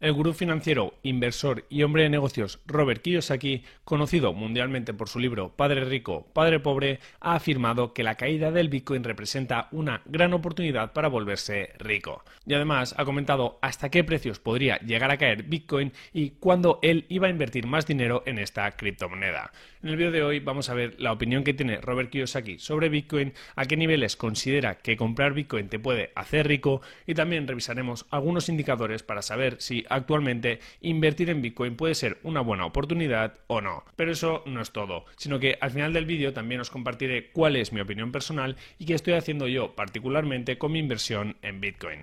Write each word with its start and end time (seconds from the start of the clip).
El 0.00 0.12
gurú 0.12 0.32
financiero, 0.32 0.94
inversor 1.02 1.64
y 1.68 1.82
hombre 1.82 2.04
de 2.04 2.08
negocios 2.08 2.60
Robert 2.66 3.02
Kiyosaki, 3.02 3.64
conocido 3.82 4.32
mundialmente 4.32 4.94
por 4.94 5.08
su 5.08 5.18
libro 5.18 5.56
Padre 5.56 5.84
Rico, 5.84 6.28
Padre 6.32 6.60
Pobre, 6.60 7.00
ha 7.18 7.34
afirmado 7.34 7.92
que 7.94 8.04
la 8.04 8.14
caída 8.14 8.52
del 8.52 8.68
Bitcoin 8.68 9.02
representa 9.02 9.66
una 9.72 10.02
gran 10.04 10.34
oportunidad 10.34 10.92
para 10.92 11.08
volverse 11.08 11.72
rico. 11.80 12.22
Y 12.46 12.54
además 12.54 12.94
ha 12.96 13.04
comentado 13.04 13.58
hasta 13.60 13.88
qué 13.88 14.04
precios 14.04 14.38
podría 14.38 14.78
llegar 14.78 15.10
a 15.10 15.18
caer 15.18 15.42
Bitcoin 15.42 15.92
y 16.12 16.30
cuándo 16.30 16.78
él 16.82 17.04
iba 17.08 17.26
a 17.26 17.30
invertir 17.30 17.66
más 17.66 17.84
dinero 17.84 18.22
en 18.24 18.38
esta 18.38 18.70
criptomoneda. 18.76 19.50
En 19.82 19.88
el 19.88 19.96
vídeo 19.96 20.12
de 20.12 20.22
hoy 20.22 20.38
vamos 20.38 20.70
a 20.70 20.74
ver 20.74 20.94
la 21.00 21.10
opinión 21.10 21.42
que 21.42 21.54
tiene 21.54 21.80
Robert 21.80 22.10
Kiyosaki 22.10 22.60
sobre 22.60 22.88
Bitcoin, 22.88 23.32
a 23.56 23.64
qué 23.64 23.76
niveles 23.76 24.14
considera 24.14 24.76
que 24.76 24.96
comprar 24.96 25.34
Bitcoin 25.34 25.68
te 25.68 25.80
puede 25.80 26.12
hacer 26.14 26.46
rico 26.46 26.82
y 27.04 27.14
también 27.14 27.48
revisaremos 27.48 28.06
algunos 28.10 28.48
indicadores 28.48 29.02
para 29.02 29.22
saber 29.22 29.56
si 29.58 29.86
actualmente 29.90 30.60
invertir 30.80 31.30
en 31.30 31.42
Bitcoin 31.42 31.76
puede 31.76 31.94
ser 31.94 32.18
una 32.22 32.40
buena 32.40 32.66
oportunidad 32.66 33.34
o 33.46 33.60
no. 33.60 33.84
Pero 33.96 34.12
eso 34.12 34.42
no 34.46 34.60
es 34.60 34.72
todo, 34.72 35.04
sino 35.16 35.38
que 35.38 35.58
al 35.60 35.70
final 35.70 35.92
del 35.92 36.06
vídeo 36.06 36.32
también 36.32 36.60
os 36.60 36.70
compartiré 36.70 37.30
cuál 37.30 37.56
es 37.56 37.72
mi 37.72 37.80
opinión 37.80 38.12
personal 38.12 38.56
y 38.78 38.86
qué 38.86 38.94
estoy 38.94 39.14
haciendo 39.14 39.48
yo 39.48 39.74
particularmente 39.74 40.58
con 40.58 40.72
mi 40.72 40.78
inversión 40.78 41.36
en 41.42 41.60
Bitcoin. 41.60 42.00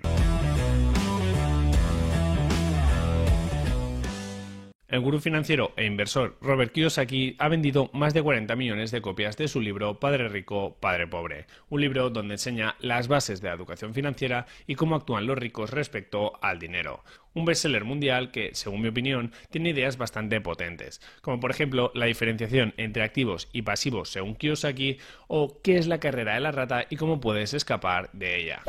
El 4.88 5.00
gurú 5.00 5.18
financiero 5.18 5.72
e 5.76 5.84
inversor 5.84 6.38
Robert 6.40 6.70
Kiyosaki 6.70 7.34
ha 7.40 7.48
vendido 7.48 7.90
más 7.92 8.14
de 8.14 8.22
40 8.22 8.54
millones 8.54 8.92
de 8.92 9.02
copias 9.02 9.36
de 9.36 9.48
su 9.48 9.60
libro 9.60 9.98
Padre 9.98 10.28
Rico, 10.28 10.76
Padre 10.78 11.08
Pobre, 11.08 11.46
un 11.68 11.80
libro 11.80 12.08
donde 12.08 12.34
enseña 12.34 12.76
las 12.78 13.08
bases 13.08 13.40
de 13.40 13.48
la 13.48 13.54
educación 13.54 13.94
financiera 13.94 14.46
y 14.64 14.76
cómo 14.76 14.94
actúan 14.94 15.26
los 15.26 15.36
ricos 15.36 15.70
respecto 15.70 16.38
al 16.40 16.60
dinero. 16.60 17.02
Un 17.34 17.46
bestseller 17.46 17.82
mundial 17.82 18.30
que, 18.30 18.54
según 18.54 18.80
mi 18.82 18.88
opinión, 18.88 19.32
tiene 19.50 19.70
ideas 19.70 19.98
bastante 19.98 20.40
potentes, 20.40 21.00
como 21.20 21.40
por 21.40 21.50
ejemplo 21.50 21.90
la 21.96 22.06
diferenciación 22.06 22.72
entre 22.76 23.02
activos 23.02 23.48
y 23.52 23.62
pasivos 23.62 24.10
según 24.10 24.36
Kiyosaki 24.36 24.98
o 25.26 25.60
qué 25.62 25.78
es 25.78 25.88
la 25.88 25.98
carrera 25.98 26.34
de 26.34 26.40
la 26.40 26.52
rata 26.52 26.86
y 26.88 26.94
cómo 26.94 27.18
puedes 27.18 27.54
escapar 27.54 28.08
de 28.12 28.40
ella. 28.40 28.62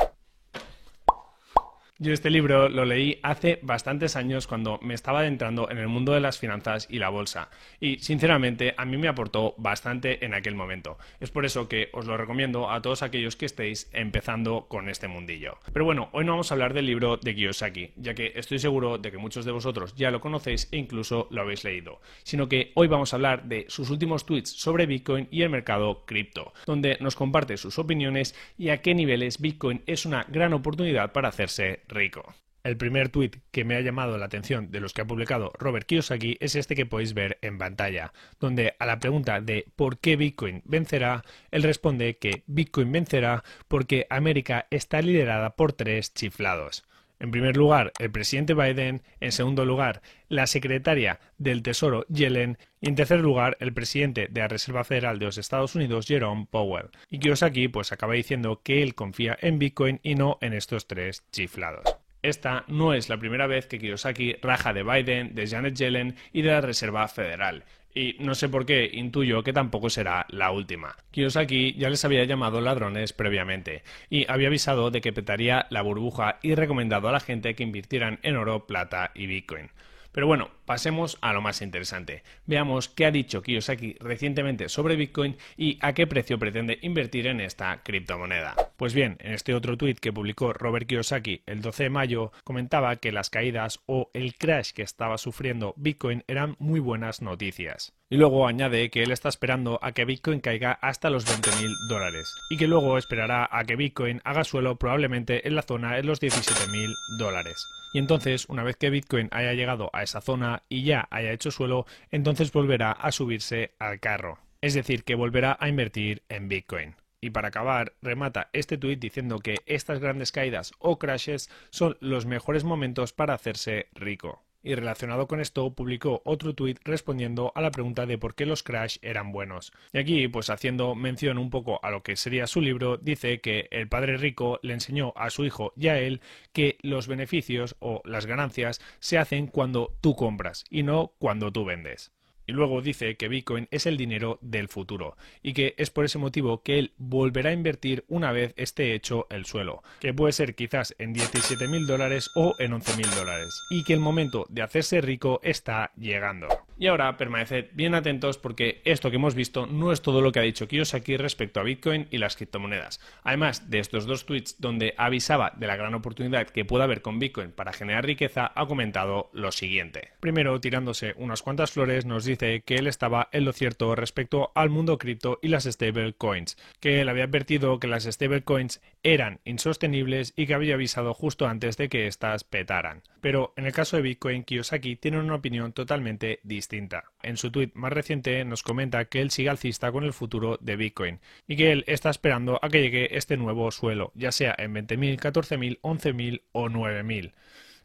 Yo 2.00 2.12
este 2.12 2.30
libro 2.30 2.68
lo 2.68 2.84
leí 2.84 3.18
hace 3.24 3.58
bastantes 3.60 4.14
años 4.14 4.46
cuando 4.46 4.78
me 4.82 4.94
estaba 4.94 5.18
adentrando 5.18 5.68
en 5.68 5.78
el 5.78 5.88
mundo 5.88 6.12
de 6.12 6.20
las 6.20 6.38
finanzas 6.38 6.86
y 6.88 7.00
la 7.00 7.08
bolsa 7.08 7.50
y 7.80 7.98
sinceramente 7.98 8.72
a 8.76 8.84
mí 8.84 8.96
me 8.96 9.08
aportó 9.08 9.56
bastante 9.58 10.24
en 10.24 10.32
aquel 10.32 10.54
momento. 10.54 10.96
Es 11.18 11.32
por 11.32 11.44
eso 11.44 11.68
que 11.68 11.88
os 11.92 12.06
lo 12.06 12.16
recomiendo 12.16 12.70
a 12.70 12.80
todos 12.82 13.02
aquellos 13.02 13.34
que 13.34 13.46
estéis 13.46 13.90
empezando 13.92 14.66
con 14.68 14.88
este 14.88 15.08
mundillo. 15.08 15.58
Pero 15.72 15.84
bueno, 15.84 16.08
hoy 16.12 16.24
no 16.24 16.34
vamos 16.34 16.52
a 16.52 16.54
hablar 16.54 16.72
del 16.72 16.86
libro 16.86 17.16
de 17.16 17.34
Kiyosaki, 17.34 17.90
ya 17.96 18.14
que 18.14 18.32
estoy 18.36 18.60
seguro 18.60 18.98
de 18.98 19.10
que 19.10 19.18
muchos 19.18 19.44
de 19.44 19.50
vosotros 19.50 19.96
ya 19.96 20.12
lo 20.12 20.20
conocéis 20.20 20.68
e 20.70 20.76
incluso 20.76 21.26
lo 21.32 21.40
habéis 21.42 21.64
leído, 21.64 22.00
sino 22.22 22.48
que 22.48 22.70
hoy 22.76 22.86
vamos 22.86 23.12
a 23.12 23.16
hablar 23.16 23.48
de 23.48 23.64
sus 23.66 23.90
últimos 23.90 24.24
tweets 24.24 24.50
sobre 24.50 24.86
Bitcoin 24.86 25.26
y 25.32 25.42
el 25.42 25.50
mercado 25.50 26.04
cripto, 26.06 26.52
donde 26.64 26.96
nos 27.00 27.16
comparte 27.16 27.56
sus 27.56 27.76
opiniones 27.76 28.36
y 28.56 28.68
a 28.68 28.82
qué 28.82 28.94
niveles 28.94 29.40
Bitcoin 29.40 29.82
es 29.86 30.06
una 30.06 30.24
gran 30.28 30.52
oportunidad 30.52 31.10
para 31.10 31.30
hacerse 31.30 31.80
rico. 31.88 32.34
El 32.64 32.76
primer 32.76 33.08
tuit 33.08 33.36
que 33.50 33.64
me 33.64 33.76
ha 33.76 33.80
llamado 33.80 34.18
la 34.18 34.26
atención 34.26 34.70
de 34.70 34.80
los 34.80 34.92
que 34.92 35.00
ha 35.00 35.06
publicado 35.06 35.52
Robert 35.58 35.86
Kiyosaki 35.86 36.36
es 36.40 36.54
este 36.54 36.74
que 36.74 36.86
podéis 36.86 37.14
ver 37.14 37.38
en 37.40 37.56
pantalla, 37.56 38.12
donde 38.40 38.74
a 38.78 38.84
la 38.84 38.98
pregunta 38.98 39.40
de 39.40 39.64
¿por 39.76 39.98
qué 39.98 40.16
Bitcoin 40.16 40.62
vencerá? 40.64 41.24
él 41.50 41.62
responde 41.62 42.18
que 42.18 42.42
Bitcoin 42.46 42.92
vencerá 42.92 43.44
porque 43.68 44.06
América 44.10 44.66
está 44.70 45.00
liderada 45.00 45.56
por 45.56 45.72
tres 45.72 46.12
chiflados. 46.12 46.84
En 47.20 47.30
primer 47.30 47.56
lugar, 47.56 47.92
el 47.98 48.10
presidente 48.10 48.54
Biden, 48.54 49.02
en 49.20 49.32
segundo 49.32 49.64
lugar, 49.64 50.02
la 50.28 50.46
secretaria 50.46 51.18
del 51.36 51.62
Tesoro 51.62 52.06
Yellen 52.08 52.58
y 52.80 52.88
en 52.88 52.94
tercer 52.94 53.20
lugar, 53.20 53.56
el 53.60 53.72
presidente 53.72 54.28
de 54.30 54.40
la 54.40 54.48
Reserva 54.48 54.84
Federal 54.84 55.18
de 55.18 55.26
los 55.26 55.38
Estados 55.38 55.74
Unidos 55.74 56.06
Jerome 56.06 56.46
Powell. 56.50 56.90
Y 57.10 57.18
Kiyosaki 57.18 57.68
pues 57.68 57.90
acaba 57.90 58.14
diciendo 58.14 58.60
que 58.62 58.82
él 58.82 58.94
confía 58.94 59.36
en 59.40 59.58
Bitcoin 59.58 59.98
y 60.02 60.14
no 60.14 60.38
en 60.40 60.52
estos 60.52 60.86
tres 60.86 61.24
chiflados. 61.32 61.84
Esta 62.22 62.64
no 62.68 62.94
es 62.94 63.08
la 63.08 63.18
primera 63.18 63.46
vez 63.46 63.66
que 63.66 63.78
Kiyosaki 63.78 64.34
raja 64.42 64.72
de 64.72 64.82
Biden, 64.82 65.34
de 65.34 65.46
Janet 65.46 65.74
Yellen 65.74 66.16
y 66.32 66.42
de 66.42 66.50
la 66.50 66.60
Reserva 66.60 67.06
Federal 67.08 67.64
y 67.94 68.16
no 68.20 68.34
sé 68.34 68.48
por 68.48 68.66
qué 68.66 68.88
intuyo 68.92 69.42
que 69.42 69.52
tampoco 69.52 69.90
será 69.90 70.26
la 70.28 70.50
última. 70.50 70.96
Kiyosaki 71.10 71.74
ya 71.74 71.90
les 71.90 72.04
había 72.04 72.24
llamado 72.24 72.60
ladrones 72.60 73.12
previamente 73.12 73.82
y 74.10 74.30
había 74.30 74.48
avisado 74.48 74.90
de 74.90 75.00
que 75.00 75.12
petaría 75.12 75.66
la 75.70 75.82
burbuja 75.82 76.38
y 76.42 76.54
recomendado 76.54 77.08
a 77.08 77.12
la 77.12 77.20
gente 77.20 77.54
que 77.54 77.62
invirtieran 77.62 78.18
en 78.22 78.36
oro, 78.36 78.66
plata 78.66 79.10
y 79.14 79.26
bitcoin. 79.26 79.70
Pero 80.12 80.26
bueno, 80.26 80.50
pasemos 80.64 81.18
a 81.20 81.32
lo 81.32 81.40
más 81.40 81.62
interesante. 81.62 82.22
Veamos 82.46 82.88
qué 82.88 83.06
ha 83.06 83.10
dicho 83.10 83.42
Kiyosaki 83.42 83.96
recientemente 84.00 84.68
sobre 84.68 84.96
Bitcoin 84.96 85.36
y 85.56 85.78
a 85.80 85.92
qué 85.92 86.06
precio 86.06 86.38
pretende 86.38 86.78
invertir 86.82 87.26
en 87.26 87.40
esta 87.40 87.82
criptomoneda. 87.82 88.54
Pues 88.76 88.94
bien, 88.94 89.16
en 89.20 89.32
este 89.32 89.54
otro 89.54 89.76
tuit 89.76 89.98
que 89.98 90.12
publicó 90.12 90.52
Robert 90.52 90.86
Kiyosaki 90.86 91.42
el 91.46 91.60
12 91.60 91.84
de 91.84 91.90
mayo, 91.90 92.32
comentaba 92.44 92.96
que 92.96 93.12
las 93.12 93.30
caídas 93.30 93.80
o 93.86 94.10
el 94.14 94.34
crash 94.34 94.72
que 94.72 94.82
estaba 94.82 95.18
sufriendo 95.18 95.74
Bitcoin 95.76 96.24
eran 96.26 96.56
muy 96.58 96.80
buenas 96.80 97.22
noticias. 97.22 97.92
Y 98.10 98.16
luego 98.16 98.48
añade 98.48 98.90
que 98.90 99.02
él 99.02 99.10
está 99.10 99.28
esperando 99.28 99.78
a 99.82 99.92
que 99.92 100.06
Bitcoin 100.06 100.40
caiga 100.40 100.72
hasta 100.72 101.10
los 101.10 101.26
20.000 101.26 101.68
dólares 101.88 102.32
y 102.50 102.56
que 102.56 102.66
luego 102.66 102.96
esperará 102.96 103.48
a 103.52 103.64
que 103.64 103.76
Bitcoin 103.76 104.22
haga 104.24 104.44
suelo 104.44 104.76
probablemente 104.76 105.46
en 105.46 105.54
la 105.54 105.62
zona 105.62 105.94
de 105.94 106.04
los 106.04 106.20
17.000 106.20 106.94
dólares. 107.18 107.77
Y 107.92 107.98
entonces, 107.98 108.46
una 108.48 108.62
vez 108.62 108.76
que 108.76 108.90
Bitcoin 108.90 109.28
haya 109.30 109.54
llegado 109.54 109.90
a 109.92 110.02
esa 110.02 110.20
zona 110.20 110.62
y 110.68 110.82
ya 110.84 111.08
haya 111.10 111.32
hecho 111.32 111.50
suelo, 111.50 111.86
entonces 112.10 112.52
volverá 112.52 112.92
a 112.92 113.12
subirse 113.12 113.74
al 113.78 114.00
carro. 114.00 114.38
Es 114.60 114.74
decir, 114.74 115.04
que 115.04 115.14
volverá 115.14 115.56
a 115.60 115.68
invertir 115.68 116.22
en 116.28 116.48
Bitcoin. 116.48 116.96
Y 117.20 117.30
para 117.30 117.48
acabar, 117.48 117.94
remata 118.02 118.50
este 118.52 118.78
tuit 118.78 119.00
diciendo 119.00 119.38
que 119.38 119.56
estas 119.66 120.00
grandes 120.00 120.32
caídas 120.32 120.72
o 120.78 120.98
crashes 120.98 121.50
son 121.70 121.96
los 122.00 122.26
mejores 122.26 122.64
momentos 122.64 123.12
para 123.12 123.34
hacerse 123.34 123.88
rico 123.94 124.44
y 124.68 124.74
relacionado 124.74 125.26
con 125.26 125.40
esto 125.40 125.72
publicó 125.72 126.20
otro 126.26 126.54
tuit 126.54 126.78
respondiendo 126.84 127.52
a 127.54 127.62
la 127.62 127.70
pregunta 127.70 128.04
de 128.04 128.18
por 128.18 128.34
qué 128.34 128.44
los 128.44 128.62
crash 128.62 128.98
eran 129.00 129.32
buenos. 129.32 129.72
Y 129.94 129.98
aquí, 129.98 130.28
pues 130.28 130.50
haciendo 130.50 130.94
mención 130.94 131.38
un 131.38 131.48
poco 131.48 131.80
a 131.82 131.90
lo 131.90 132.02
que 132.02 132.16
sería 132.16 132.46
su 132.46 132.60
libro, 132.60 132.98
dice 132.98 133.40
que 133.40 133.68
el 133.70 133.88
padre 133.88 134.18
rico 134.18 134.60
le 134.62 134.74
enseñó 134.74 135.14
a 135.16 135.30
su 135.30 135.46
hijo 135.46 135.72
y 135.74 135.88
a 135.88 135.98
él 135.98 136.20
que 136.52 136.76
los 136.82 137.08
beneficios 137.08 137.76
o 137.78 138.02
las 138.04 138.26
ganancias 138.26 138.82
se 138.98 139.16
hacen 139.16 139.46
cuando 139.46 139.96
tú 140.02 140.14
compras 140.14 140.66
y 140.68 140.82
no 140.82 141.14
cuando 141.18 141.50
tú 141.50 141.64
vendes. 141.64 142.12
Y 142.48 142.52
luego 142.52 142.80
dice 142.80 143.16
que 143.16 143.28
Bitcoin 143.28 143.68
es 143.70 143.84
el 143.84 143.98
dinero 143.98 144.38
del 144.40 144.68
futuro 144.68 145.18
y 145.42 145.52
que 145.52 145.74
es 145.76 145.90
por 145.90 146.06
ese 146.06 146.18
motivo 146.18 146.62
que 146.62 146.78
él 146.78 146.94
volverá 146.96 147.50
a 147.50 147.52
invertir 147.52 148.06
una 148.08 148.32
vez 148.32 148.54
esté 148.56 148.94
hecho 148.94 149.26
el 149.28 149.44
suelo, 149.44 149.82
que 150.00 150.14
puede 150.14 150.32
ser 150.32 150.54
quizás 150.54 150.94
en 150.98 151.12
17 151.12 151.68
mil 151.68 151.86
dólares 151.86 152.30
o 152.34 152.54
en 152.58 152.72
11 152.72 152.96
mil 152.96 153.10
dólares, 153.10 153.48
y 153.70 153.84
que 153.84 153.92
el 153.92 154.00
momento 154.00 154.46
de 154.48 154.62
hacerse 154.62 155.02
rico 155.02 155.40
está 155.42 155.92
llegando. 155.94 156.48
Y 156.80 156.86
ahora 156.86 157.16
permaneced 157.16 157.66
bien 157.72 157.94
atentos 157.94 158.38
porque 158.38 158.80
esto 158.84 159.10
que 159.10 159.16
hemos 159.16 159.34
visto 159.34 159.66
no 159.66 159.90
es 159.90 160.00
todo 160.00 160.20
lo 160.20 160.30
que 160.30 160.38
ha 160.38 160.42
dicho 160.42 160.68
Kiyosaki 160.68 161.16
respecto 161.16 161.58
a 161.58 161.64
Bitcoin 161.64 162.06
y 162.10 162.18
las 162.18 162.36
criptomonedas. 162.36 163.00
Además 163.24 163.68
de 163.68 163.80
estos 163.80 164.06
dos 164.06 164.26
tweets 164.26 164.60
donde 164.60 164.94
avisaba 164.96 165.52
de 165.56 165.66
la 165.66 165.74
gran 165.74 165.94
oportunidad 165.94 166.46
que 166.46 166.64
puede 166.64 166.84
haber 166.84 167.02
con 167.02 167.18
Bitcoin 167.18 167.50
para 167.50 167.72
generar 167.72 168.06
riqueza, 168.06 168.52
ha 168.54 168.66
comentado 168.66 169.28
lo 169.32 169.50
siguiente. 169.50 170.12
Primero, 170.20 170.60
tirándose 170.60 171.14
unas 171.16 171.42
cuantas 171.42 171.72
flores, 171.72 172.06
nos 172.06 172.24
dice 172.24 172.62
que 172.64 172.76
él 172.76 172.86
estaba 172.86 173.28
en 173.32 173.44
lo 173.44 173.52
cierto 173.52 173.96
respecto 173.96 174.52
al 174.54 174.70
mundo 174.70 174.98
cripto 174.98 175.40
y 175.42 175.48
las 175.48 175.64
stable 175.64 176.12
coins, 176.12 176.56
que 176.78 177.00
él 177.00 177.08
había 177.08 177.24
advertido 177.24 177.80
que 177.80 177.88
las 177.88 178.04
stable 178.04 178.42
coins 178.42 178.80
eran 179.12 179.40
insostenibles 179.44 180.32
y 180.36 180.46
que 180.46 180.54
había 180.54 180.74
avisado 180.74 181.14
justo 181.14 181.46
antes 181.46 181.76
de 181.76 181.88
que 181.88 182.06
éstas 182.06 182.44
petaran. 182.44 183.02
Pero 183.20 183.52
en 183.56 183.66
el 183.66 183.72
caso 183.72 183.96
de 183.96 184.02
Bitcoin, 184.02 184.44
Kiyosaki 184.44 184.96
tiene 184.96 185.18
una 185.18 185.34
opinión 185.34 185.72
totalmente 185.72 186.40
distinta. 186.42 187.04
En 187.22 187.36
su 187.36 187.50
tweet 187.50 187.70
más 187.74 187.92
reciente 187.92 188.44
nos 188.44 188.62
comenta 188.62 189.04
que 189.06 189.20
él 189.20 189.30
sigue 189.30 189.50
alcista 189.50 189.92
con 189.92 190.04
el 190.04 190.12
futuro 190.12 190.58
de 190.60 190.76
Bitcoin 190.76 191.20
y 191.46 191.56
que 191.56 191.72
él 191.72 191.84
está 191.86 192.10
esperando 192.10 192.58
a 192.62 192.68
que 192.68 192.82
llegue 192.82 193.16
este 193.16 193.36
nuevo 193.36 193.70
suelo, 193.70 194.12
ya 194.14 194.32
sea 194.32 194.54
en 194.58 194.74
20.000, 194.74 195.18
14.000, 195.18 195.80
11.000 195.80 196.42
o 196.52 196.68
9.000 196.68 197.32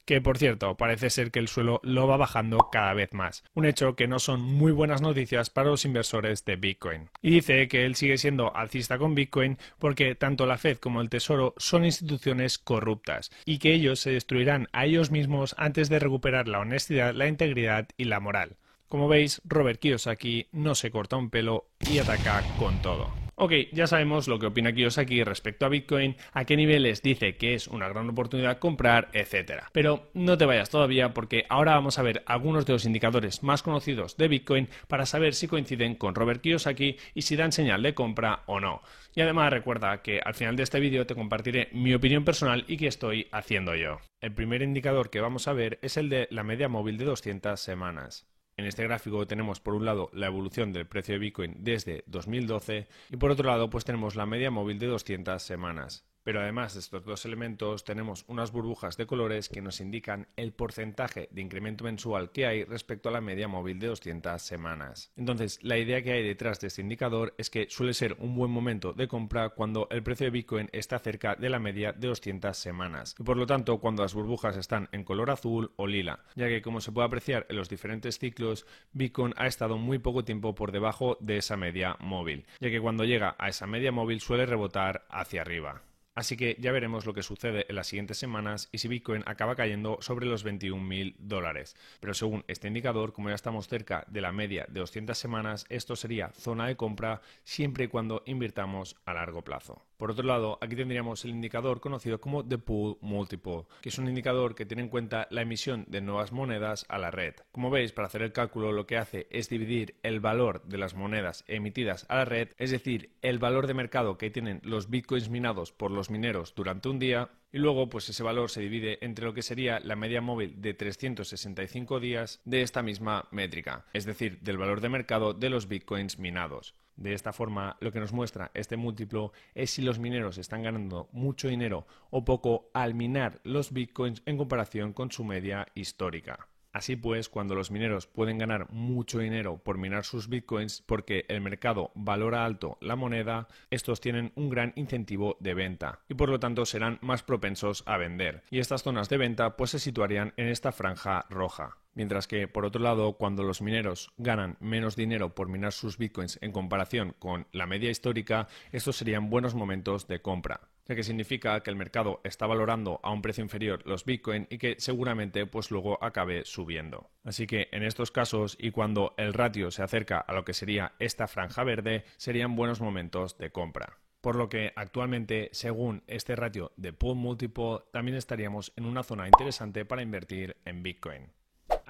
que 0.05 0.21
por 0.21 0.38
cierto 0.38 0.75
parece 0.77 1.09
ser 1.09 1.31
que 1.31 1.39
el 1.39 1.47
suelo 1.47 1.79
lo 1.83 2.07
va 2.07 2.17
bajando 2.17 2.69
cada 2.71 2.94
vez 2.94 3.13
más, 3.13 3.44
un 3.53 3.65
hecho 3.65 3.95
que 3.95 4.07
no 4.07 4.19
son 4.19 4.41
muy 4.41 4.71
buenas 4.71 5.01
noticias 5.01 5.50
para 5.50 5.69
los 5.69 5.85
inversores 5.85 6.45
de 6.45 6.55
Bitcoin. 6.55 7.09
Y 7.21 7.31
dice 7.31 7.67
que 7.67 7.85
él 7.85 7.95
sigue 7.95 8.17
siendo 8.17 8.55
alcista 8.55 8.97
con 8.97 9.15
Bitcoin 9.15 9.57
porque 9.79 10.15
tanto 10.15 10.45
la 10.45 10.57
Fed 10.57 10.77
como 10.77 11.01
el 11.01 11.09
Tesoro 11.09 11.53
son 11.57 11.85
instituciones 11.85 12.57
corruptas 12.57 13.31
y 13.45 13.59
que 13.59 13.73
ellos 13.73 14.00
se 14.00 14.11
destruirán 14.11 14.67
a 14.71 14.85
ellos 14.85 15.11
mismos 15.11 15.55
antes 15.57 15.89
de 15.89 16.00
recuperar 16.00 16.47
la 16.47 16.59
honestidad, 16.59 17.13
la 17.13 17.27
integridad 17.27 17.88
y 17.97 18.05
la 18.05 18.19
moral. 18.19 18.57
Como 18.88 19.07
veis, 19.07 19.41
Robert 19.44 19.79
Kiyosaki 19.79 20.50
no 20.51 20.75
se 20.75 20.91
corta 20.91 21.15
un 21.15 21.29
pelo 21.31 21.67
y 21.79 21.97
ataca 21.97 22.44
con 22.59 22.79
todo. 22.81 23.23
Ok, 23.35 23.51
ya 23.71 23.88
sabemos 23.88 24.27
lo 24.27 24.38
que 24.38 24.45
opina 24.45 24.74
Kiyosaki 24.74 25.24
respecto 25.24 25.65
a 25.65 25.69
Bitcoin, 25.69 26.15
a 26.33 26.45
qué 26.45 26.56
niveles 26.56 27.01
dice 27.01 27.35
que 27.35 27.56
es 27.56 27.68
una 27.68 27.89
gran 27.89 28.07
oportunidad 28.07 28.59
comprar, 28.59 29.09
etc. 29.13 29.63
Pero 29.71 30.12
no 30.13 30.38
te 30.38 30.45
vayas 30.45 30.69
todavía 30.69 31.15
porque 31.15 31.45
ahora 31.50 31.74
vamos 31.74 31.97
a 31.97 32.03
ver 32.03 32.21
algunos 32.27 32.68
de 32.68 32.74
los 32.74 32.85
indicadores 32.85 33.41
más 33.41 33.63
conocidos 33.63 34.18
de 34.18 34.27
Bitcoin 34.27 34.69
para 34.88 35.07
saber 35.07 35.33
si 35.33 35.47
coinciden 35.47 35.95
con 35.95 36.13
Robert 36.13 36.41
Kiyosaki 36.41 36.97
y 37.15 37.24
si 37.24 37.35
dan 37.35 37.51
señal 37.51 37.81
de 37.81 37.95
compra 37.95 38.44
o 38.45 38.59
no. 38.59 38.83
Y 39.15 39.21
además 39.21 39.51
recuerda 39.51 40.03
que 40.03 40.19
al 40.24 40.36
final 40.36 40.56
de 40.56 40.63
este 40.63 40.79
vídeo 40.79 41.07
te 41.07 41.15
compartiré 41.15 41.69
mi 41.71 41.95
opinión 41.95 42.24
personal 42.24 42.65
y 42.68 42.77
qué 42.77 42.86
estoy 42.86 43.29
haciendo 43.31 43.75
yo. 43.75 43.97
El 44.21 44.33
primer 44.33 44.62
indicador 44.62 45.09
que 45.09 45.21
vamos 45.21 45.47
a 45.47 45.53
ver 45.53 45.79
es 45.81 45.97
el 45.97 46.09
de 46.09 46.27
la 46.29 46.44
media 46.44 46.69
móvil 46.69 47.00
de 47.00 47.06
200 47.06 47.59
semanas. 47.59 48.27
En 48.55 48.65
este 48.65 48.83
gráfico 48.83 49.25
tenemos 49.25 49.59
por 49.59 49.73
un 49.73 49.85
lado 49.85 50.09
la 50.13 50.27
evolución 50.27 50.73
del 50.73 50.85
precio 50.85 51.13
de 51.13 51.19
Bitcoin 51.19 51.55
desde 51.59 52.03
2012 52.07 52.88
y 53.09 53.17
por 53.17 53.31
otro 53.31 53.47
lado 53.50 53.69
pues 53.69 53.85
tenemos 53.85 54.15
la 54.15 54.25
media 54.25 54.51
móvil 54.51 54.77
de 54.77 54.88
200 54.88 55.41
semanas. 55.41 56.05
Pero 56.24 56.42
además 56.42 56.74
de 56.74 56.80
estos 56.80 57.06
dos 57.06 57.25
elementos 57.25 57.84
tenemos 57.84 58.25
unas 58.28 58.52
burbujas 58.52 58.98
de 58.98 59.06
colores 59.06 59.50
que 59.50 59.62
nos 59.62 59.81
indican 59.81 60.28
el 60.36 60.54
porcentaje 60.54 61.28
de 61.31 61.42
incremento 61.42 61.84
mensual 61.84 62.31
que 62.31 62.46
hay 62.46 62.64
respecto 62.64 63.10
a 63.10 63.12
la 63.12 63.22
media 63.22 63.48
móvil 63.48 63.80
de 63.80 63.88
200 63.88 64.42
semanas. 64.42 65.12
Entonces, 65.16 65.60
la 65.62 65.78
idea 65.78 66.02
que 66.02 66.14
hay 66.14 66.24
detrás 66.24 66.60
de 66.60 66.68
este 66.68 66.81
indicador 66.81 67.34
es 67.38 67.50
que 67.50 67.68
suele 67.70 67.94
ser 67.94 68.16
un 68.20 68.36
buen 68.36 68.52
momento 68.52 68.94
de 68.94 69.08
compra 69.08 69.50
cuando 69.50 69.88
el 69.92 70.04
precio 70.04 70.25
de 70.25 70.31
Bitcoin 70.31 70.70
está 70.72 71.00
cerca 71.00 71.36
de 71.36 71.50
la 71.50 71.60
media 71.60 71.94
de 71.94 72.08
200 72.08 72.56
semanas 72.58 73.16
y 73.20 73.24
por 73.24 73.38
lo 73.38 73.46
tanto 73.46 73.80
cuando 73.80 74.04
las 74.04 74.14
burbujas 74.14 74.58
están 74.58 74.90
en 74.92 75.04
color 75.04 75.30
azul 75.30 75.74
o 75.75 75.88
lila, 75.88 76.24
ya 76.36 76.48
que 76.48 76.62
como 76.62 76.81
se 76.81 76.92
puede 76.92 77.08
apreciar 77.08 77.46
en 77.50 77.58
los 77.58 77.70
diferentes 77.70 78.20
ciclos, 78.20 78.66
Bitcoin 78.92 79.34
ha 79.38 79.48
estado 79.48 79.78
muy 79.78 80.00
poco 80.00 80.24
tiempo 80.24 80.56
por 80.56 80.72
debajo 80.72 81.18
de 81.20 81.38
esa 81.38 81.58
media 81.58 81.98
móvil, 82.00 82.46
ya 82.60 82.70
que 82.70 82.81
cuando 82.81 83.04
llega 83.04 83.36
a 83.38 83.50
esa 83.50 83.68
media 83.68 83.92
móvil 83.92 84.22
suele 84.22 84.46
rebotar 84.46 85.06
hacia 85.10 85.42
arriba. 85.42 85.81
Así 86.15 86.38
que 86.38 86.56
ya 86.60 86.71
veremos 86.71 87.06
lo 87.06 87.13
que 87.13 87.24
sucede 87.24 87.65
en 87.68 87.75
las 87.75 87.88
siguientes 87.88 88.18
semanas 88.18 88.69
y 88.71 88.77
si 88.77 88.88
Bitcoin 88.88 89.24
acaba 89.25 89.56
cayendo 89.56 89.98
sobre 90.01 90.27
los 90.27 90.45
21.000 90.45 91.15
dólares. 91.18 91.75
Pero 92.00 92.13
según 92.13 92.44
este 92.48 92.68
indicador, 92.68 93.13
como 93.13 93.30
ya 93.30 93.36
estamos 93.36 93.68
cerca 93.68 94.06
de 94.07 94.21
la 94.21 94.31
media 94.31 94.65
de 94.69 94.80
200 94.80 95.18
semanas, 95.18 95.65
esto 95.69 95.95
sería 95.95 96.30
zona 96.33 96.68
de 96.68 96.75
compra 96.75 97.21
siempre 97.44 97.86
y 97.86 97.88
cuando 97.88 98.21
invirtamos 98.25 98.95
a 99.06 99.13
largo 99.13 99.44
plazo. 99.44 99.81
Por 100.03 100.11
otro 100.11 100.27
lado, 100.27 100.57
aquí 100.59 100.75
tendríamos 100.75 101.23
el 101.23 101.31
indicador 101.31 101.79
conocido 101.79 102.19
como 102.19 102.45
The 102.45 102.57
Pool 102.57 102.97
Multiple, 103.00 103.67
que 103.79 103.88
es 103.88 103.97
un 103.97 104.09
indicador 104.09 104.53
que 104.53 104.65
tiene 104.65 104.83
en 104.83 104.89
cuenta 104.89 105.29
la 105.31 105.44
emisión 105.44 105.85
de 105.88 106.01
nuevas 106.01 106.33
monedas 106.33 106.85
a 106.89 106.97
la 106.97 107.09
red. 107.09 107.35
Como 107.53 107.69
veis, 107.69 107.94
para 107.94 108.07
hacer 108.07 108.21
el 108.21 108.33
cálculo 108.33 108.73
lo 108.73 108.85
que 108.85 108.97
hace 108.97 109.27
es 109.29 109.47
dividir 109.47 109.95
el 110.03 110.19
valor 110.19 110.61
de 110.65 110.77
las 110.77 110.94
monedas 110.94 111.45
emitidas 111.47 112.05
a 112.09 112.17
la 112.17 112.25
red, 112.25 112.50
es 112.57 112.71
decir, 112.71 113.15
el 113.21 113.39
valor 113.39 113.65
de 113.65 113.75
mercado 113.75 114.17
que 114.17 114.29
tienen 114.29 114.59
los 114.65 114.89
bitcoins 114.89 115.29
minados 115.29 115.71
por 115.71 115.89
los 115.89 116.09
mineros 116.09 116.53
durante 116.53 116.89
un 116.89 117.00
día 117.00 117.29
y 117.53 117.59
luego 117.59 117.88
pues 117.88 118.09
ese 118.09 118.23
valor 118.23 118.51
se 118.51 118.59
divide 118.59 118.97
entre 119.05 119.23
lo 119.23 119.33
que 119.33 119.41
sería 119.41 119.79
la 119.79 119.95
media 119.95 120.19
móvil 120.19 120.61
de 120.61 120.73
365 120.73 122.01
días 122.01 122.41
de 122.44 122.61
esta 122.61 122.83
misma 122.83 123.29
métrica, 123.31 123.85
es 123.94 124.03
decir, 124.03 124.41
del 124.41 124.57
valor 124.57 124.81
de 124.81 124.89
mercado 124.89 125.33
de 125.33 125.50
los 125.50 125.69
bitcoins 125.69 126.19
minados. 126.19 126.75
De 126.95 127.13
esta 127.13 127.34
forma, 127.34 127.78
lo 127.80 127.92
que 127.92 128.00
nos 128.00 128.13
muestra 128.13 128.51
este 128.54 128.78
múltiplo 128.78 129.31
es 129.56 129.72
si 129.72 129.81
los 129.81 130.00
mineros 130.00 130.38
están 130.38 130.63
ganando 130.63 131.10
mucho 131.12 131.48
dinero 131.48 131.88
o 132.12 132.24
poco 132.24 132.69
al 132.74 132.94
minar 132.94 133.40
los 133.44 133.72
bitcoins 133.72 134.22
en 134.25 134.38
comparación 134.38 134.94
con 134.94 135.12
su 135.12 135.24
media 135.24 135.68
histórica. 135.74 136.48
Así 136.74 136.96
pues, 136.96 137.30
cuando 137.30 137.54
los 137.54 137.70
mineros 137.70 138.08
pueden 138.08 138.40
ganar 138.40 138.68
mucho 138.72 139.20
dinero 139.20 139.60
por 139.60 139.78
minar 139.78 140.06
sus 140.06 140.28
bitcoins 140.28 140.81
porque 140.81 141.24
el 141.30 141.40
mercado 141.40 141.92
valora 141.94 142.46
alto 142.46 142.80
la 142.81 142.96
moneda, 142.96 143.48
estos 143.70 144.02
tienen 144.02 144.31
un 144.36 144.50
gran 144.50 144.74
incentivo 144.75 145.38
de 145.40 145.54
venta 145.54 146.00
y 146.10 146.16
por 146.16 146.30
lo 146.30 146.40
tanto 146.40 146.66
serán 146.66 146.98
más 147.02 147.22
propensos 147.22 147.84
a 147.86 147.98
vender. 147.98 148.42
Y 148.50 148.58
estas 148.58 148.81
zonas 148.81 149.08
de 149.08 149.18
venta 149.18 149.56
pues 149.56 149.70
se 149.70 149.80
situarían 149.80 150.34
en 150.36 150.48
esta 150.48 150.72
franja 150.72 151.28
roja. 151.30 151.78
Mientras 151.94 152.28
que, 152.28 152.48
por 152.48 152.66
otro 152.66 152.81
lado, 152.81 153.14
cuando 153.14 153.44
los 153.44 153.62
mineros 153.62 154.12
ganan 154.18 154.58
menos 154.60 154.96
dinero 154.96 155.36
por 155.36 155.50
minar 155.50 155.74
sus 155.74 156.00
bitcoins 156.00 156.40
en 156.42 156.52
comparación 156.52 157.14
con 157.20 157.46
la 157.52 157.68
media 157.68 157.92
histórica, 157.92 158.48
estos 158.72 158.96
serían 158.96 159.30
buenos 159.30 159.54
momentos 159.54 160.08
de 160.08 160.20
compra 160.20 160.62
ya 160.88 160.95
que 160.95 161.03
significa 161.03 161.62
que 161.62 161.69
el 161.69 161.75
mercado 161.75 162.21
está 162.24 162.47
valorando 162.47 163.00
a 163.03 163.12
un 163.12 163.21
precio 163.21 163.44
inferior 163.44 163.81
los 163.85 164.06
Bitcoin 164.06 164.47
y 164.50 164.57
que 164.57 164.75
seguramente 164.80 165.45
pues 165.45 165.71
luego 165.71 166.03
acabe 166.03 166.45
subiendo. 166.45 167.09
Así 167.24 167.47
que 167.47 167.69
en 167.71 167.83
estos 167.83 168.12
casos 168.12 168.57
y 168.59 168.71
cuando 168.71 169.13
el 169.18 169.33
ratio 169.33 169.71
se 169.71 169.83
acerca 169.83 170.18
a 170.18 170.33
lo 170.33 170.45
que 170.45 170.53
sería 170.53 170.94
esta 171.00 171.27
franja 171.27 171.63
verde, 171.63 172.03
serían 172.18 172.56
buenos 172.56 172.81
momentos 172.81 173.38
de 173.38 173.51
compra. 173.51 173.97
Por 174.21 174.38
lo 174.38 174.47
que 174.47 174.71
actualmente, 174.77 175.50
según 175.51 176.03
este 176.07 176.38
ratio 176.38 176.71
de 176.77 176.94
pool 176.94 177.18
multiple, 177.18 177.79
también 177.91 178.15
estaríamos 178.15 178.71
en 178.77 178.86
una 178.86 179.03
zona 179.03 179.27
interesante 179.27 179.83
para 179.83 180.01
invertir 180.01 180.56
en 180.63 180.81
Bitcoin. 180.81 181.43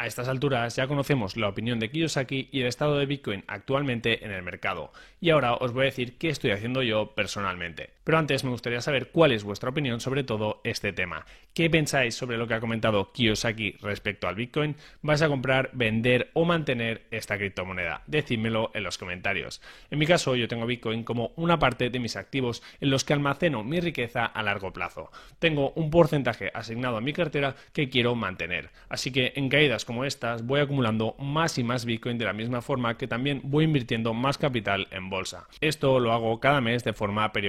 A 0.03 0.05
estas 0.05 0.27
alturas 0.27 0.75
ya 0.75 0.85
conocemos 0.85 1.37
la 1.37 1.47
opinión 1.47 1.79
de 1.79 1.89
Kiyosaki 1.89 2.49
y 2.51 2.59
el 2.59 2.67
estado 2.67 2.97
de 2.97 3.05
Bitcoin 3.05 3.45
actualmente 3.47 4.25
en 4.25 4.31
el 4.31 4.43
mercado. 4.43 4.91
Y 5.21 5.29
ahora 5.29 5.53
os 5.53 5.71
voy 5.71 5.83
a 5.83 5.85
decir 5.85 6.17
qué 6.17 6.27
estoy 6.27 6.51
haciendo 6.51 6.83
yo 6.83 7.15
personalmente. 7.15 7.91
Pero 8.03 8.17
antes 8.17 8.43
me 8.43 8.49
gustaría 8.49 8.81
saber 8.81 9.11
cuál 9.11 9.31
es 9.31 9.45
vuestra 9.45 9.69
opinión 9.69 10.01
sobre 10.01 10.25
todo 10.25 10.59
este 10.65 10.91
tema. 10.91 11.25
¿Qué 11.53 11.69
pensáis 11.69 12.15
sobre 12.15 12.37
lo 12.37 12.49
que 12.49 12.55
ha 12.55 12.59
comentado 12.59 13.13
Kiyosaki 13.13 13.77
respecto 13.81 14.27
al 14.27 14.35
Bitcoin? 14.35 14.75
¿Vais 15.01 15.21
a 15.21 15.29
comprar, 15.29 15.69
vender 15.71 16.31
o 16.33 16.43
mantener 16.43 17.03
esta 17.09 17.37
criptomoneda? 17.37 18.01
Decídmelo 18.05 18.71
en 18.73 18.83
los 18.83 18.97
comentarios. 18.97 19.61
En 19.89 19.99
mi 19.99 20.05
caso, 20.05 20.35
yo 20.35 20.49
tengo 20.49 20.65
Bitcoin 20.65 21.05
como 21.05 21.31
una 21.37 21.59
parte 21.59 21.89
de 21.89 21.99
mis 21.99 22.17
activos 22.17 22.61
en 22.81 22.89
los 22.89 23.05
que 23.05 23.13
almaceno 23.13 23.63
mi 23.63 23.79
riqueza 23.79 24.25
a 24.25 24.43
largo 24.43 24.73
plazo. 24.73 25.11
Tengo 25.39 25.71
un 25.77 25.89
porcentaje 25.89 26.51
asignado 26.53 26.97
a 26.97 27.01
mi 27.01 27.13
cartera 27.13 27.55
que 27.71 27.87
quiero 27.87 28.15
mantener. 28.15 28.71
Así 28.89 29.13
que 29.13 29.31
en 29.37 29.47
caídas 29.47 29.85
como 29.85 29.92
estas 30.03 30.45
voy 30.45 30.59
acumulando 30.59 31.15
más 31.19 31.57
y 31.57 31.63
más 31.63 31.85
Bitcoin 31.85 32.17
de 32.17 32.25
la 32.25 32.33
misma 32.33 32.61
forma 32.61 32.97
que 32.97 33.07
también 33.07 33.41
voy 33.43 33.65
invirtiendo 33.65 34.13
más 34.13 34.37
capital 34.37 34.87
en 34.91 35.09
bolsa. 35.09 35.47
Esto 35.61 35.99
lo 35.99 36.11
hago 36.11 36.39
cada 36.39 36.61
mes 36.61 36.83
de 36.83 36.93
forma 36.93 37.31
periódica 37.31 37.43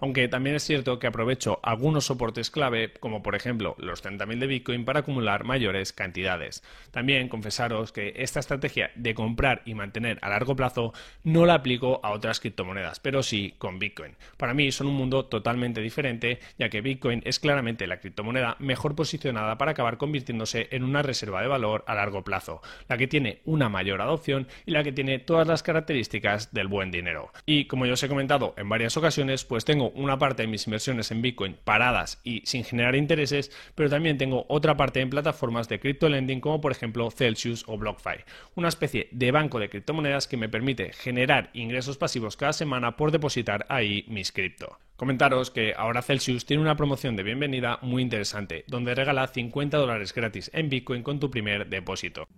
aunque 0.00 0.28
también 0.28 0.56
es 0.56 0.62
cierto 0.62 0.98
que 0.98 1.06
aprovecho 1.06 1.60
algunos 1.62 2.06
soportes 2.06 2.50
clave, 2.50 2.92
como 3.00 3.22
por 3.22 3.34
ejemplo 3.34 3.74
los 3.78 4.04
30.000 4.04 4.38
de 4.38 4.46
Bitcoin, 4.46 4.84
para 4.84 5.00
acumular 5.00 5.44
mayores 5.44 5.92
cantidades. 5.92 6.62
También 6.90 7.28
confesaros 7.28 7.92
que 7.92 8.12
esta 8.16 8.40
estrategia 8.40 8.90
de 8.94 9.14
comprar 9.14 9.62
y 9.64 9.74
mantener 9.74 10.18
a 10.22 10.30
largo 10.30 10.56
plazo 10.56 10.92
no 11.22 11.46
la 11.46 11.54
aplico 11.54 12.00
a 12.02 12.10
otras 12.10 12.40
criptomonedas, 12.40 13.00
pero 13.00 13.22
sí 13.22 13.54
con 13.58 13.78
Bitcoin. 13.78 14.16
Para 14.36 14.54
mí 14.54 14.70
son 14.72 14.88
un 14.88 14.94
mundo 14.94 15.26
totalmente 15.26 15.80
diferente, 15.80 16.38
ya 16.58 16.68
que 16.68 16.80
Bitcoin 16.80 17.22
es 17.24 17.38
claramente 17.38 17.86
la 17.86 17.98
criptomoneda 17.98 18.56
mejor 18.58 18.94
posicionada 18.94 19.58
para 19.58 19.72
acabar 19.72 19.96
convirtiéndose 19.96 20.68
en 20.70 20.84
una 20.84 21.02
reserva 21.02 21.42
de 21.42 21.48
valor 21.48 21.73
a 21.86 21.94
largo 21.94 22.22
plazo, 22.22 22.62
la 22.88 22.96
que 22.96 23.08
tiene 23.08 23.40
una 23.44 23.68
mayor 23.68 24.00
adopción 24.00 24.46
y 24.66 24.70
la 24.70 24.84
que 24.84 24.92
tiene 24.92 25.18
todas 25.18 25.48
las 25.48 25.64
características 25.64 26.52
del 26.52 26.68
buen 26.68 26.90
dinero. 26.92 27.32
Y 27.46 27.64
como 27.64 27.86
ya 27.86 27.94
os 27.94 28.02
he 28.02 28.08
comentado 28.08 28.54
en 28.56 28.68
varias 28.68 28.96
ocasiones, 28.96 29.44
pues 29.44 29.64
tengo 29.64 29.90
una 29.90 30.18
parte 30.18 30.42
de 30.42 30.48
mis 30.48 30.66
inversiones 30.66 31.10
en 31.10 31.22
Bitcoin 31.22 31.56
paradas 31.64 32.20
y 32.22 32.42
sin 32.46 32.64
generar 32.64 32.94
intereses, 32.94 33.50
pero 33.74 33.90
también 33.90 34.18
tengo 34.18 34.46
otra 34.48 34.76
parte 34.76 35.00
en 35.00 35.10
plataformas 35.10 35.68
de 35.68 35.80
crypto 35.80 36.08
lending 36.08 36.40
como 36.40 36.60
por 36.60 36.72
ejemplo 36.72 37.10
Celsius 37.10 37.64
o 37.66 37.76
BlockFi, 37.76 38.24
una 38.54 38.68
especie 38.68 39.08
de 39.10 39.32
banco 39.32 39.58
de 39.58 39.68
criptomonedas 39.68 40.28
que 40.28 40.36
me 40.36 40.48
permite 40.48 40.92
generar 40.92 41.50
ingresos 41.54 41.98
pasivos 41.98 42.36
cada 42.36 42.52
semana 42.52 42.96
por 42.96 43.10
depositar 43.10 43.66
ahí 43.68 44.04
mis 44.08 44.32
cripto. 44.32 44.78
Comentaros 44.96 45.50
que 45.50 45.74
ahora 45.76 46.02
Celsius 46.02 46.46
tiene 46.46 46.62
una 46.62 46.76
promoción 46.76 47.16
de 47.16 47.24
bienvenida 47.24 47.80
muy 47.82 48.00
interesante, 48.00 48.64
donde 48.68 48.94
regala 48.94 49.26
50 49.26 49.76
dólares 49.76 50.14
gratis 50.14 50.52
en 50.54 50.68
Bitcoin 50.68 51.02
con 51.02 51.18
tu 51.18 51.30
primer 51.30 51.68
depósito. 51.68 52.28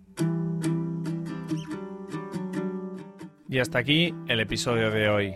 Y 3.47 3.59
hasta 3.59 3.77
aquí 3.77 4.13
el 4.27 4.39
episodio 4.39 4.89
de 4.89 5.07
hoy. 5.07 5.35